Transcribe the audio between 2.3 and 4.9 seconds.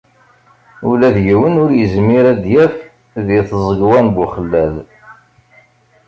ad aγ-yaf di tẓegwa n Buxellad.